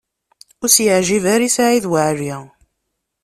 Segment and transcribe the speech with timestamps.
[0.61, 2.35] Ur as-yeɛǧib ara i Saɛid Waɛli.